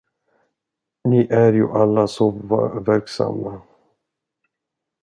[1.03, 2.29] Ni är ju alla så
[2.85, 3.61] verksamma.